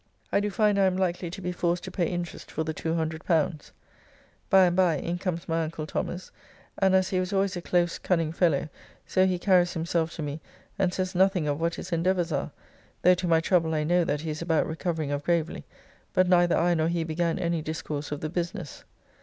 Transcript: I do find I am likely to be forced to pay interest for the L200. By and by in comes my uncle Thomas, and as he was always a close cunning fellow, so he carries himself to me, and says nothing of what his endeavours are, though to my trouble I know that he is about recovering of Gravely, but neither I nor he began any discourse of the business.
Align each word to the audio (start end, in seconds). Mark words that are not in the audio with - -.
I 0.31 0.39
do 0.39 0.49
find 0.49 0.79
I 0.79 0.85
am 0.87 0.97
likely 0.97 1.29
to 1.29 1.41
be 1.41 1.51
forced 1.51 1.83
to 1.83 1.91
pay 1.91 2.07
interest 2.07 2.49
for 2.49 2.63
the 2.63 2.73
L200. 2.73 3.61
By 4.49 4.65
and 4.65 4.75
by 4.75 4.95
in 4.95 5.19
comes 5.19 5.47
my 5.47 5.63
uncle 5.63 5.85
Thomas, 5.85 6.31
and 6.79 6.95
as 6.95 7.09
he 7.11 7.19
was 7.19 7.31
always 7.31 7.55
a 7.55 7.61
close 7.61 7.99
cunning 7.99 8.31
fellow, 8.31 8.67
so 9.05 9.27
he 9.27 9.37
carries 9.37 9.73
himself 9.73 10.11
to 10.15 10.23
me, 10.23 10.41
and 10.79 10.91
says 10.91 11.13
nothing 11.13 11.47
of 11.47 11.61
what 11.61 11.75
his 11.75 11.91
endeavours 11.91 12.31
are, 12.31 12.49
though 13.03 13.13
to 13.13 13.27
my 13.27 13.41
trouble 13.41 13.75
I 13.75 13.83
know 13.83 14.03
that 14.03 14.21
he 14.21 14.31
is 14.31 14.41
about 14.41 14.65
recovering 14.65 15.11
of 15.11 15.23
Gravely, 15.23 15.65
but 16.13 16.27
neither 16.27 16.57
I 16.57 16.73
nor 16.73 16.87
he 16.87 17.03
began 17.03 17.37
any 17.37 17.61
discourse 17.61 18.11
of 18.11 18.21
the 18.21 18.29
business. 18.29 18.83